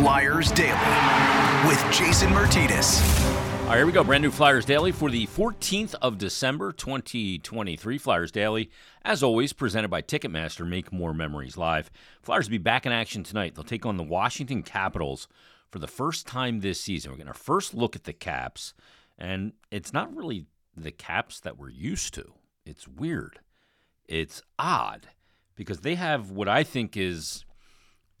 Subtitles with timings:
[0.00, 0.72] Flyers Daily
[1.68, 3.02] with Jason Myrtetus.
[3.64, 4.02] All right, here we go.
[4.02, 7.98] Brand new Flyers Daily for the 14th of December, 2023.
[7.98, 8.70] Flyers Daily,
[9.04, 10.66] as always, presented by Ticketmaster.
[10.66, 11.90] Make more memories live.
[12.22, 13.54] Flyers will be back in action tonight.
[13.54, 15.28] They'll take on the Washington Capitals
[15.70, 17.10] for the first time this season.
[17.10, 18.72] We're getting our first look at the Caps,
[19.18, 22.24] and it's not really the Caps that we're used to.
[22.64, 23.40] It's weird.
[24.08, 25.08] It's odd
[25.56, 27.44] because they have what I think is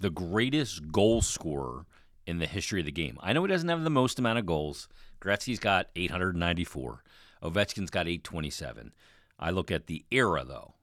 [0.00, 1.86] the greatest goal scorer
[2.26, 3.18] in the history of the game.
[3.20, 4.88] I know he doesn't have the most amount of goals.
[5.20, 7.02] Gretzky's got 894.
[7.42, 8.92] Ovechkin's got 827.
[9.38, 10.74] I look at the era though,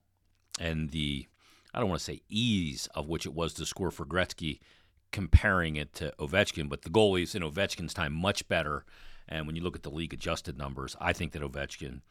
[0.60, 1.28] and the
[1.74, 4.60] I don't want to say ease of which it was to score for Gretzky,
[5.12, 8.84] comparing it to Ovechkin, but the goalies in Ovechkin's time much better.
[9.28, 12.02] And when you look at the league adjusted numbers, I think that Ovechkin,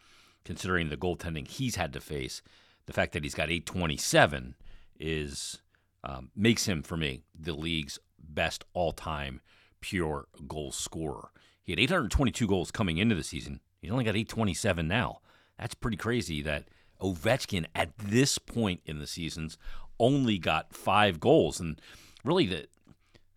[0.45, 2.43] considering the goaltending he's had to face,
[2.87, 4.55] the fact that he's got 827
[5.01, 5.59] is
[6.07, 9.41] um, makes him for me the league's best all-time
[9.81, 11.31] pure goal scorer.
[11.63, 13.61] He had 822 goals coming into the season.
[13.81, 15.19] He's only got 827 now.
[15.59, 16.69] That's pretty crazy that
[17.01, 19.59] Ovechkin at this point in the seasons
[19.99, 21.59] only got five goals.
[21.59, 21.81] And
[22.25, 22.69] really, the,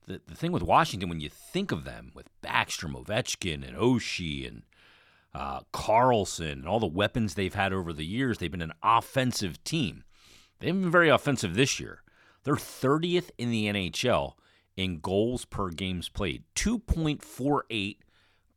[0.06, 4.48] the, the thing with Washington, when you think of them with Backstrom, Ovechkin, and Oshie,
[4.48, 4.64] and
[5.34, 9.64] uh, Carlson, and all the weapons they've had over the years, they've been an offensive
[9.64, 10.04] team.
[10.60, 12.04] They haven't been very offensive this year.
[12.50, 14.34] They're 30th in the NHL
[14.76, 17.98] in goals per games played, 2.48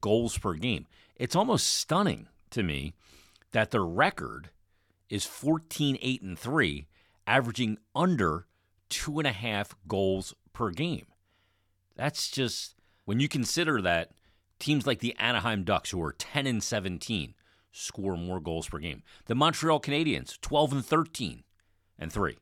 [0.00, 0.86] goals per game.
[1.16, 2.94] It's almost stunning to me
[3.50, 4.48] that their record
[5.10, 6.86] is 14 8 and 3,
[7.26, 8.46] averaging under
[8.88, 11.04] two and a half goals per game.
[11.94, 14.12] That's just when you consider that
[14.58, 17.34] teams like the Anaheim Ducks, who are 10 and 17,
[17.72, 19.02] score more goals per game.
[19.26, 21.44] The Montreal Canadiens, 12 and 13
[21.98, 22.38] and 3,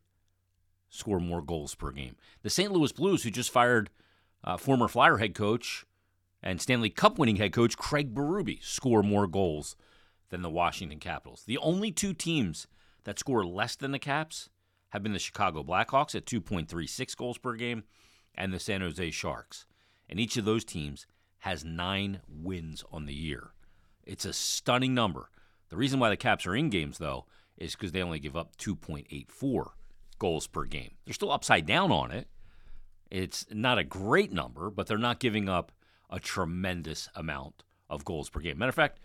[0.90, 2.16] score more goals per game.
[2.42, 2.70] The St.
[2.70, 3.88] Louis Blues, who just fired
[4.44, 5.86] uh, former Flyer head coach
[6.42, 9.76] and Stanley Cup winning head coach Craig Berube, score more goals
[10.30, 11.44] than the Washington Capitals.
[11.46, 12.66] The only two teams
[13.04, 14.50] that score less than the Caps
[14.90, 17.84] have been the Chicago Blackhawks at 2.36 goals per game
[18.34, 19.66] and the San Jose Sharks.
[20.08, 21.06] And each of those teams
[21.40, 23.52] has nine wins on the year.
[24.04, 25.30] It's a stunning number.
[25.68, 27.26] The reason why the Caps are in games, though,
[27.56, 29.70] is because they only give up 2.84
[30.20, 30.92] goals per game.
[31.04, 32.28] They're still upside down on it.
[33.10, 35.72] It's not a great number, but they're not giving up
[36.08, 38.58] a tremendous amount of goals per game.
[38.58, 39.00] Matter of fact,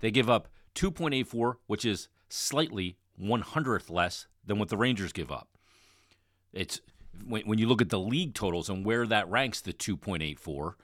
[0.00, 5.48] they give up 2.84, which is slightly 100th less than what the Rangers give up.
[6.52, 6.80] It's
[7.26, 10.74] when, when you look at the league totals and where that ranks the 2.84,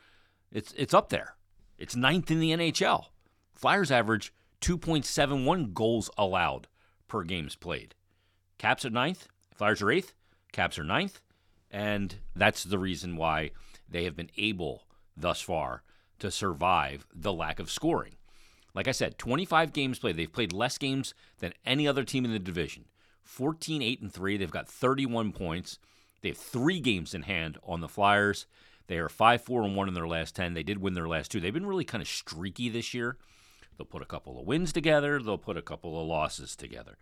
[0.53, 1.37] it's it's up there.
[1.79, 3.07] It's ninth in the NHL.
[3.53, 6.69] Flyers average 2.71 goals allowed
[7.09, 7.95] per games played.
[8.59, 9.29] Caps are ninth.
[9.57, 10.13] Flyers are eighth.
[10.53, 11.21] Caps are ninth.
[11.71, 13.51] And that's the reason why
[13.89, 14.85] they have been able
[15.17, 15.83] thus far
[16.19, 18.15] to survive the lack of scoring.
[18.75, 20.17] Like I said, 25 games played.
[20.17, 22.85] They've played less games than any other team in the division.
[23.23, 24.37] 14 8 and 3.
[24.37, 25.79] They've got 31 points.
[26.23, 28.47] They have 3 games in hand on the Flyers.
[28.87, 30.55] They are 5 4 and 1 in their last 10.
[30.55, 31.41] They did win their last two.
[31.41, 33.17] They've been really kind of streaky this year.
[33.77, 36.97] They'll put a couple of wins together, they'll put a couple of losses together.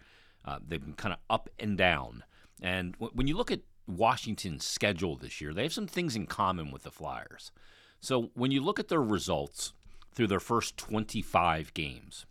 [0.45, 2.25] Uh, they've been kind of up and down.
[2.63, 6.27] And w- when you look at Washington's schedule this year, they have some things in
[6.27, 7.53] common with the Flyers.
[8.01, 9.73] So when you look at their results
[10.15, 12.27] through their first 25 games,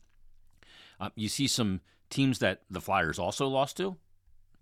[1.00, 3.98] uh, you see some teams that the Flyers also lost to,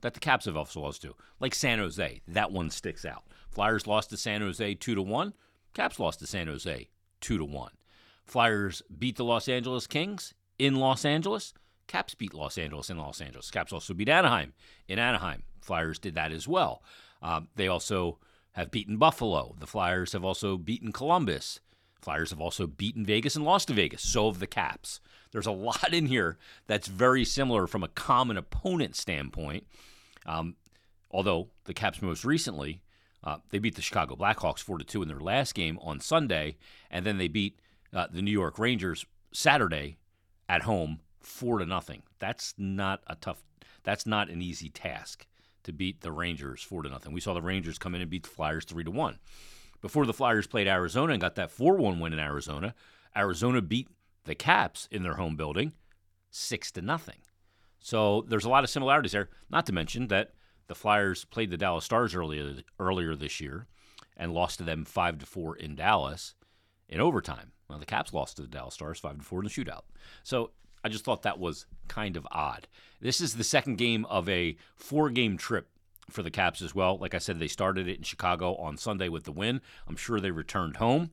[0.01, 2.21] that the Caps have also lost to, like San Jose.
[2.27, 3.23] That one sticks out.
[3.49, 5.33] Flyers lost to San Jose two to one.
[5.73, 6.89] Caps lost to San Jose
[7.19, 7.71] two to one.
[8.25, 11.53] Flyers beat the Los Angeles Kings in Los Angeles.
[11.87, 13.51] Caps beat Los Angeles in Los Angeles.
[13.51, 14.53] Caps also beat Anaheim
[14.87, 15.43] in Anaheim.
[15.61, 16.83] Flyers did that as well.
[17.21, 18.19] Um, they also
[18.53, 19.55] have beaten Buffalo.
[19.59, 21.59] The Flyers have also beaten Columbus.
[22.01, 24.01] Flyers have also beaten Vegas and lost to Vegas.
[24.01, 24.99] So have the Caps.
[25.31, 29.65] There's a lot in here that's very similar from a common opponent standpoint.
[30.25, 30.55] Um,
[31.09, 32.81] although the Caps most recently,
[33.23, 36.57] uh, they beat the Chicago Blackhawks 4 2 in their last game on Sunday,
[36.89, 37.59] and then they beat
[37.93, 39.97] uh, the New York Rangers Saturday
[40.49, 42.01] at home 4 to nothing.
[42.19, 43.43] That's not a tough,
[43.83, 45.27] that's not an easy task
[45.63, 47.13] to beat the Rangers four to nothing.
[47.13, 49.19] We saw the Rangers come in and beat the Flyers three to one.
[49.81, 52.75] Before the Flyers played Arizona and got that four one win in Arizona,
[53.15, 53.87] Arizona beat
[54.25, 55.73] the Caps in their home building
[56.29, 57.17] six to nothing.
[57.79, 59.29] So there's a lot of similarities there.
[59.49, 60.33] Not to mention that
[60.67, 63.67] the Flyers played the Dallas Stars earlier earlier this year
[64.15, 66.35] and lost to them five to four in Dallas
[66.87, 67.51] in overtime.
[67.67, 69.81] Well, the Caps lost to the Dallas Stars five to four in the shootout.
[70.23, 70.51] So
[70.83, 72.67] I just thought that was kind of odd.
[72.99, 75.67] This is the second game of a four game trip
[76.09, 76.97] for the Caps as well.
[76.97, 79.61] Like I said, they started it in Chicago on Sunday with the win.
[79.87, 81.11] I'm sure they returned home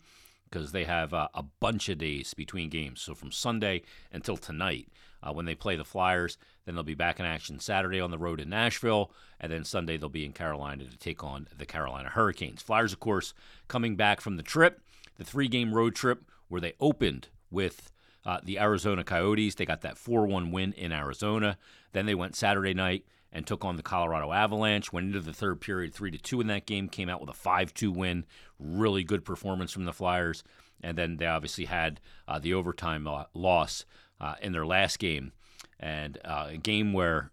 [0.51, 3.01] because they have uh, a bunch of days between games.
[3.01, 3.83] So from Sunday
[4.13, 4.89] until tonight,
[5.23, 8.19] uh, when they play the Flyers, then they'll be back in action Saturday on the
[8.19, 9.11] road in Nashville,
[9.41, 12.63] and then Sunday they'll be in Carolina to take on the Carolina Hurricanes.
[12.63, 13.35] Flyers, of course,
[13.67, 14.81] coming back from the trip,
[15.17, 17.91] the three game road trip where they opened with
[18.25, 19.55] uh, the Arizona Coyotes.
[19.55, 21.59] They got that 4 1 win in Arizona.
[21.93, 24.93] Then they went Saturday night and took on the Colorado Avalanche.
[24.93, 27.35] Went into the third period 3 to 2 in that game, came out with a
[27.35, 28.25] 5 2 win.
[28.59, 30.43] Really good performance from the Flyers.
[30.83, 33.85] And then they obviously had uh, the overtime uh, loss
[34.21, 35.33] uh, in their last game.
[35.81, 37.31] And uh, a game where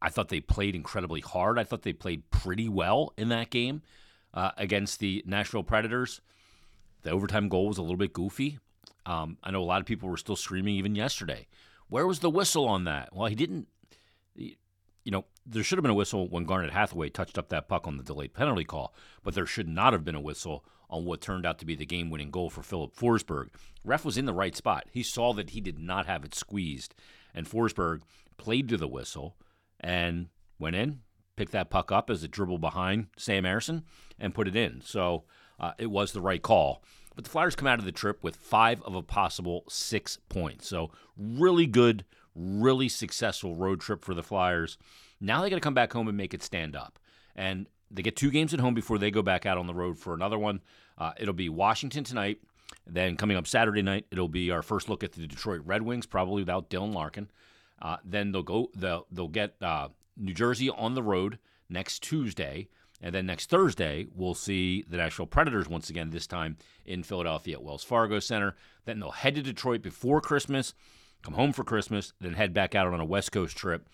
[0.00, 1.58] I thought they played incredibly hard.
[1.58, 3.82] I thought they played pretty well in that game
[4.34, 6.20] uh, against the Nashville Predators.
[7.02, 8.58] The overtime goal was a little bit goofy.
[9.06, 11.46] Um, I know a lot of people were still screaming even yesterday.
[11.88, 13.14] Where was the whistle on that?
[13.14, 13.68] Well, he didn't.
[14.36, 14.54] you
[15.06, 17.96] know, there should have been a whistle when Garnet Hathaway touched up that puck on
[17.96, 21.44] the delayed penalty call, but there should not have been a whistle on what turned
[21.46, 23.48] out to be the game winning goal for Filip Forsberg.
[23.82, 24.86] Ref was in the right spot.
[24.90, 26.94] He saw that he did not have it squeezed,
[27.34, 28.02] and Forsberg
[28.36, 29.36] played to the whistle
[29.80, 30.28] and
[30.58, 31.00] went in,
[31.34, 33.82] picked that puck up as it dribbled behind Sam Ersson,
[34.18, 34.82] and put it in.
[34.82, 35.24] So
[35.58, 36.82] uh, it was the right call.
[37.14, 40.66] But the Flyers come out of the trip with five of a possible six points.
[40.66, 42.04] So, really good,
[42.34, 44.78] really successful road trip for the Flyers.
[45.20, 46.98] Now they got to come back home and make it stand up.
[47.36, 49.98] And they get two games at home before they go back out on the road
[49.98, 50.60] for another one.
[50.98, 52.38] Uh, it'll be Washington tonight.
[52.86, 56.06] Then coming up Saturday night, it'll be our first look at the Detroit Red Wings,
[56.06, 57.30] probably without Dylan Larkin.
[57.80, 58.70] Uh, then they'll go.
[58.74, 61.38] They'll, they'll get uh, New Jersey on the road
[61.68, 62.68] next Tuesday.
[63.02, 66.56] And then next Thursday, we'll see the Nashville Predators once again, this time
[66.86, 68.54] in Philadelphia at Wells Fargo Center.
[68.84, 70.72] Then they'll head to Detroit before Christmas,
[71.22, 73.88] come home for Christmas, then head back out on a West Coast trip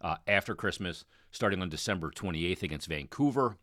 [0.00, 3.56] uh, after Christmas, starting on December 28th against Vancouver.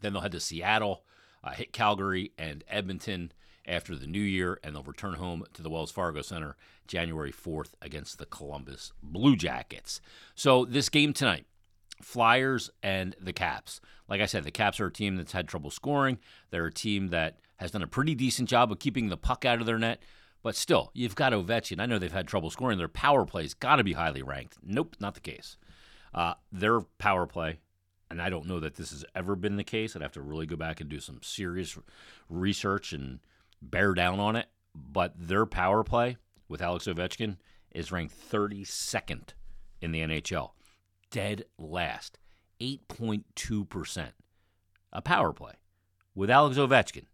[0.00, 1.04] Then they'll head to Seattle,
[1.44, 3.32] uh, hit Calgary and Edmonton
[3.66, 6.56] after the new year, and they'll return home to the Wells Fargo Center
[6.86, 10.00] January 4th against the Columbus Blue Jackets.
[10.34, 11.46] So, this game tonight,
[12.04, 13.80] Flyers and the Caps.
[14.08, 16.18] Like I said, the Caps are a team that's had trouble scoring.
[16.50, 19.60] They're a team that has done a pretty decent job of keeping the puck out
[19.60, 20.02] of their net.
[20.42, 21.80] But still, you've got Ovechkin.
[21.80, 22.78] I know they've had trouble scoring.
[22.78, 24.58] Their power play's got to be highly ranked.
[24.62, 25.56] Nope, not the case.
[26.12, 27.60] Uh, their power play,
[28.10, 29.94] and I don't know that this has ever been the case.
[29.94, 31.78] I'd have to really go back and do some serious
[32.28, 33.20] research and
[33.62, 34.46] bear down on it.
[34.74, 36.16] But their power play
[36.48, 37.36] with Alex Ovechkin
[37.70, 39.28] is ranked 32nd
[39.80, 40.50] in the NHL
[41.12, 42.18] dead last,
[42.60, 44.08] 8.2%.
[44.92, 45.52] A power play
[46.14, 47.06] with Alex Ovechkin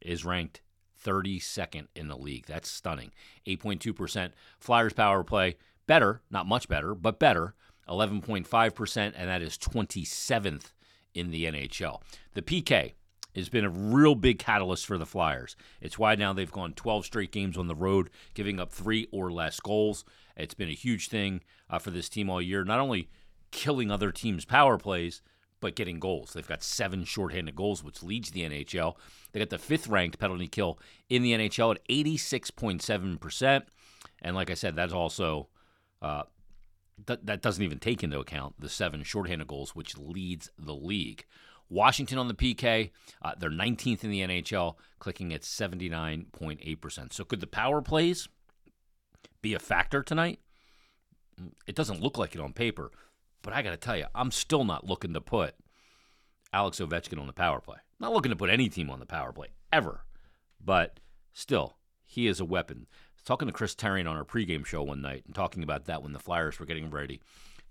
[0.00, 0.62] is ranked
[1.04, 2.46] 32nd in the league.
[2.46, 3.12] That's stunning.
[3.46, 4.30] 8.2%.
[4.58, 7.54] Flyers power play, better, not much better, but better,
[7.88, 10.72] 11.5%, and that is 27th
[11.12, 12.00] in the NHL.
[12.32, 12.94] The PK
[13.34, 15.56] has been a real big catalyst for the Flyers.
[15.80, 19.30] It's why now they've gone 12 straight games on the road, giving up three or
[19.30, 20.04] less goals.
[20.36, 22.64] It's been a huge thing uh, for this team all year.
[22.64, 23.08] Not only
[23.54, 25.22] killing other teams' power plays,
[25.60, 26.32] but getting goals.
[26.32, 28.96] They've got seven shorthanded goals, which leads the NHL.
[29.32, 30.78] They got the fifth ranked penalty kill
[31.08, 33.62] in the NHL at 86.7%.
[34.20, 35.48] And like I said, that's also,
[36.02, 36.24] uh,
[37.06, 41.24] th- that doesn't even take into account the seven shorthanded goals, which leads the league.
[41.70, 42.90] Washington on the PK,
[43.22, 47.12] uh, they're 19th in the NHL, clicking at 79.8%.
[47.12, 48.28] So could the power plays
[49.40, 50.40] be a factor tonight?
[51.66, 52.90] It doesn't look like it on paper.
[53.44, 55.54] But I got to tell you, I'm still not looking to put
[56.52, 57.76] Alex Ovechkin on the power play.
[58.00, 60.00] Not looking to put any team on the power play ever.
[60.64, 60.98] But
[61.34, 62.86] still, he is a weapon.
[63.24, 66.12] talking to Chris Therien on our pregame show one night and talking about that when
[66.12, 67.20] the Flyers were getting ready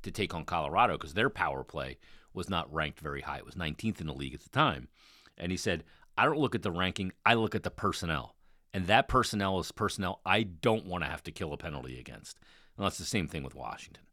[0.03, 1.97] to take on Colorado because their power play
[2.33, 3.37] was not ranked very high.
[3.37, 4.89] It was 19th in the league at the time.
[5.37, 5.83] And he said,
[6.15, 8.35] I don't look at the ranking, I look at the personnel.
[8.75, 12.37] And that personnel is personnel I don't want to have to kill a penalty against.
[12.77, 14.03] And that's the same thing with Washington.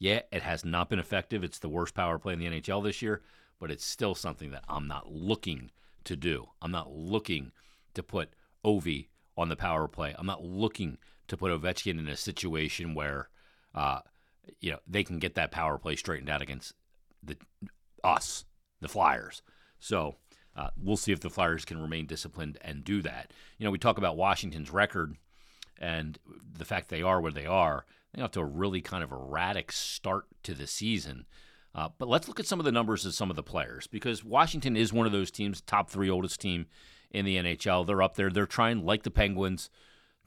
[0.00, 1.44] Yeah, it has not been effective.
[1.44, 3.20] It's the worst power play in the NHL this year,
[3.60, 5.70] but it's still something that I'm not looking
[6.04, 6.48] to do.
[6.62, 7.52] I'm not looking
[7.94, 8.30] to put
[8.64, 10.14] Ovi on the power play.
[10.18, 10.96] I'm not looking
[11.28, 13.28] to put Ovechkin in a situation where,
[13.74, 14.00] uh,
[14.60, 16.72] you know, they can get that power play straightened out against
[17.22, 17.36] the
[18.02, 18.46] us,
[18.80, 19.42] the Flyers.
[19.78, 20.16] So
[20.56, 23.32] uh, we'll see if the Flyers can remain disciplined and do that.
[23.58, 25.16] You know, we talk about Washington's record
[25.78, 26.18] and
[26.58, 27.84] the fact they are where they are.
[28.12, 31.26] They got to a really kind of erratic start to the season.
[31.74, 34.24] Uh, but let's look at some of the numbers of some of the players because
[34.24, 36.66] Washington is one of those teams, top three oldest team
[37.10, 37.86] in the NHL.
[37.86, 38.30] They're up there.
[38.30, 39.70] They're trying, like the Penguins,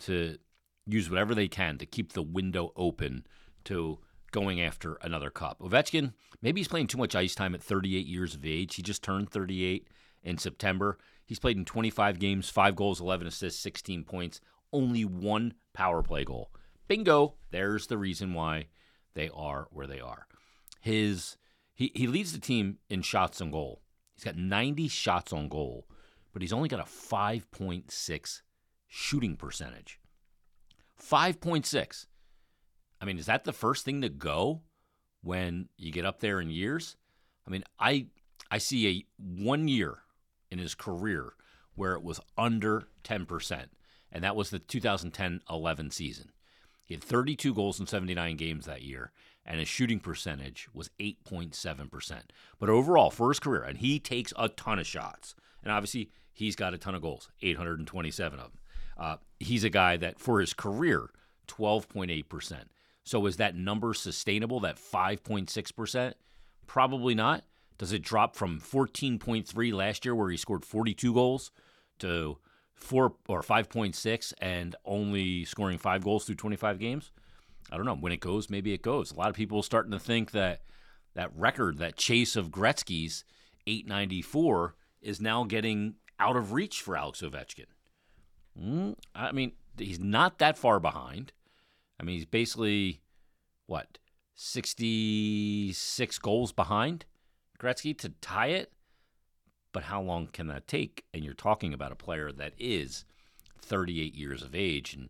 [0.02, 0.38] to
[0.86, 3.26] use whatever they can to keep the window open
[3.66, 4.00] to
[4.32, 5.60] going after another cup.
[5.60, 8.76] Ovechkin, maybe he's playing too much ice time at 38 years of age.
[8.76, 9.88] He just turned 38
[10.24, 10.98] in September.
[11.26, 16.24] He's played in 25 games, five goals, 11 assists, 16 points, only one power play
[16.24, 16.52] goal.
[16.88, 17.36] Bingo.
[17.52, 18.68] There's the reason why
[19.14, 20.28] they are where they are.
[20.82, 21.38] His
[21.74, 23.82] he, he leads the team in shots on goal.
[24.16, 25.88] He's got 90 shots on goal,
[26.32, 28.42] but he's only got a 5.6
[28.88, 30.00] shooting percentage.
[31.02, 32.06] 5.6.
[33.02, 34.62] I mean, is that the first thing to go
[35.22, 36.96] when you get up there in years?
[37.48, 38.08] I mean, I
[38.52, 40.00] I see a one year
[40.52, 41.34] in his career
[41.76, 43.66] where it was under 10%,
[44.12, 46.33] and that was the 2010-11 season.
[46.84, 49.12] He had 32 goals in 79 games that year,
[49.46, 52.22] and his shooting percentage was 8.7%.
[52.60, 56.56] But overall, for his career, and he takes a ton of shots, and obviously he's
[56.56, 58.60] got a ton of goals, 827 of them.
[58.98, 61.10] Uh, he's a guy that, for his career,
[61.48, 62.66] 12.8%.
[63.04, 66.14] So is that number sustainable, that 5.6%?
[66.68, 67.44] Probably not.
[67.78, 71.52] Does it drop from 14.3 last year, where he scored 42 goals,
[72.00, 72.38] to
[72.76, 77.12] four or 5.6 and only scoring five goals through 25 games?
[77.72, 77.96] I don't know.
[77.96, 79.12] When it goes, maybe it goes.
[79.12, 80.62] A lot of people starting to think that
[81.14, 83.24] that record, that chase of Gretzky's
[83.68, 87.66] 894, is now getting out of reach for Alex Ovechkin.
[88.60, 91.32] Mm, I mean, he's not that far behind.
[92.00, 93.02] I mean, he's basically
[93.66, 93.98] what
[94.36, 97.06] 66 goals behind
[97.60, 98.72] Gretzky to tie it.
[99.74, 101.04] But how long can that take?
[101.14, 103.04] And you're talking about a player that is
[103.60, 105.10] 38 years of age, and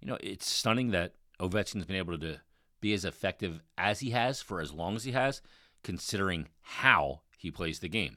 [0.00, 2.40] you know it's stunning that Ovechkin's been able to
[2.80, 5.42] be as effective as he has for as long as he has,
[5.82, 8.16] considering how he plays the game.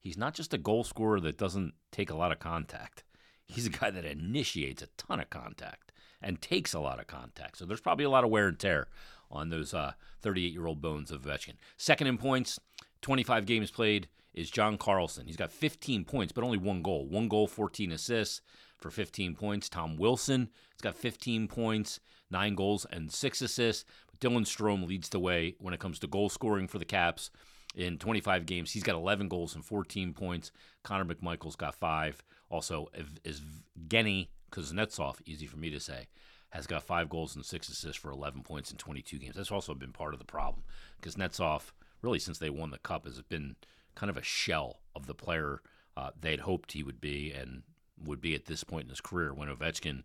[0.00, 3.04] He's not just a goal scorer that doesn't take a lot of contact.
[3.44, 7.58] He's a guy that initiates a ton of contact and takes a lot of contact.
[7.58, 8.88] So there's probably a lot of wear and tear
[9.30, 9.74] on those
[10.22, 11.54] 38 uh, year old bones of Ovechkin.
[11.76, 12.58] Second in points,
[13.02, 15.26] 25 games played, is John Carlson.
[15.26, 17.06] He's got 15 points, but only one goal.
[17.08, 18.42] One goal, 14 assists
[18.78, 19.68] for 15 points.
[19.68, 21.98] Tom Wilson has got 15 points,
[22.30, 23.84] nine goals, and six assists.
[24.20, 27.30] Dylan Strome leads the way when it comes to goal scoring for the Caps.
[27.74, 30.50] In 25 games, he's got 11 goals and 14 points.
[30.82, 32.22] Connor McMichael's got five.
[32.48, 32.88] Also,
[33.24, 33.42] is
[33.88, 36.06] Genny Kuznetsov, easy for me to say,
[36.50, 39.36] has got five goals and six assists for 11 points in 22 games.
[39.36, 40.62] That's also been part of the problem
[40.98, 43.56] because Netsov, really since they won the cup, has been
[43.96, 45.60] kind of a shell of the player
[45.96, 47.62] uh, they'd hoped he would be and
[48.04, 50.02] would be at this point in his career when Ovechkin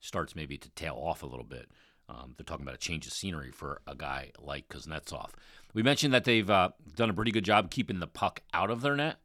[0.00, 1.70] starts maybe to tail off a little bit.
[2.08, 5.30] Um, they're talking about a change of scenery for a guy like Kuznetsov.
[5.72, 8.82] We mentioned that they've uh, done a pretty good job keeping the puck out of
[8.82, 9.16] their net.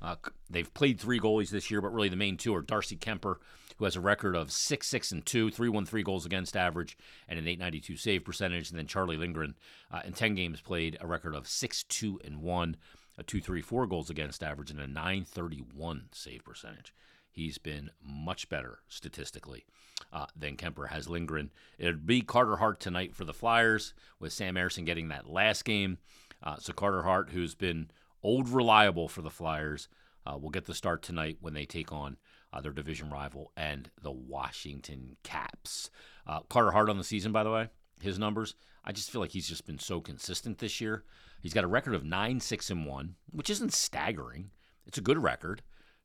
[0.00, 0.16] Uh,
[0.48, 3.36] they've played three goalies this year, but really the main two are Darcy Kuemper,
[3.76, 6.96] who has a record of 6 6 and 2, 313 goals against average,
[7.28, 8.70] and an 892 save percentage.
[8.70, 9.56] And then Charlie Lindgren,
[9.90, 12.76] uh, in 10 games played, a record of 6 2 and 1,
[13.18, 16.94] a 234 goals against average, and a 931 save percentage.
[17.30, 19.66] He's been much better statistically
[20.12, 21.50] uh, than Kuemper has Lindgren.
[21.78, 25.98] It'd be Carter Hart tonight for the Flyers, with Sam Ersson getting that last game.
[26.42, 27.90] Uh, so Carter Hart, who's been
[28.22, 29.88] old reliable for the Flyers,
[30.26, 32.16] uh, will get the start tonight when they take on
[32.52, 35.90] uh, their division rival and the Washington Caps.
[36.26, 37.68] Uh, Carter Hart on the season, by the way,
[38.02, 38.54] his numbers.
[38.84, 41.04] I just feel like he's just been so consistent this year.
[41.40, 44.50] He's got a record of 9 6 and 1, which isn't staggering.
[44.86, 45.62] It's a good record.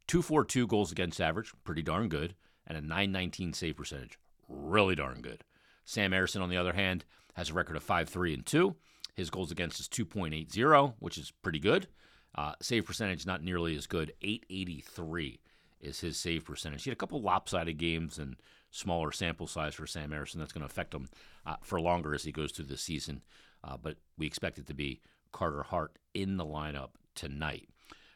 [0.08, 2.36] 242 goals against average, pretty darn good,
[2.68, 4.20] and a 919 save percentage,
[4.50, 5.44] really darn good.
[5.86, 8.76] Sam Ersson, on the other hand, has a record of 5 3 and 2.
[9.16, 11.88] His goals against is 2.80, which is pretty good.
[12.36, 14.14] Uh, save percentage not nearly as good.
[14.22, 15.40] 883
[15.84, 16.84] is his save percentage.
[16.84, 18.38] He had a couple lopsided games and
[18.72, 20.36] smaller sample size for Sam Ersson.
[20.36, 21.10] That's going to affect him
[21.46, 23.22] uh, for longer as he goes through the season.
[23.64, 27.70] Uh, but we expect it to be Carter Hart in the lineup tonight.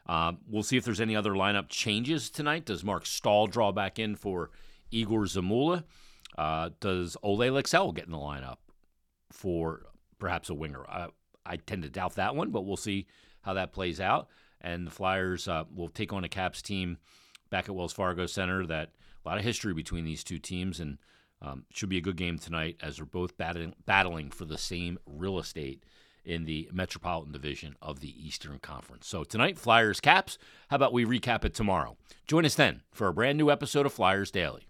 [0.08, 2.66] Um, we'll see if there's any other lineup changes tonight.
[2.66, 4.50] Does Mark Staal draw back in for
[4.90, 5.84] Egor Zamula?
[6.38, 8.58] Uh, does Olle Lycksell get in the lineup
[9.32, 9.88] for
[10.20, 10.86] perhaps a winger?
[10.90, 11.08] I,
[11.46, 13.08] I tend to doubt that one, but we'll see
[13.42, 14.28] how that plays out.
[14.62, 16.98] And the Flyers uh, will take on a Caps team
[17.50, 18.90] back at Wells Fargo Center that
[19.26, 20.98] a lot of history between these two teams and
[21.42, 24.98] um, should be a good game tonight as they're both battling, battling for the same
[25.06, 25.84] real estate
[26.26, 29.08] in the Metropolitan Division of the Eastern Conference.
[29.08, 30.38] So tonight, Flyers Caps.
[30.70, 31.96] How about we recap it tomorrow?
[32.28, 34.66] Join us then for a brand new episode of Flyers Daily.